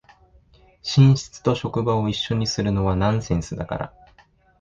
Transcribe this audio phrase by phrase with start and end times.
[0.81, 3.93] 寝室と職場を一緒にするのはナンセンスだから